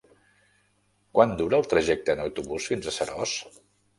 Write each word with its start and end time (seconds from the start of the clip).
Quant 1.17 1.33
dura 1.41 1.59
el 1.59 1.69
trajecte 1.75 2.15
en 2.15 2.23
autobús 2.25 2.69
fins 2.73 2.87
a 2.87 2.95
Seròs? 2.99 3.37